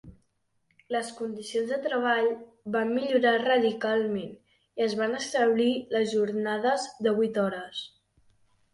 [0.95, 2.31] Les condicions de treball
[2.77, 7.89] van millorar radicalment i es van establir les jornades de vuit hores.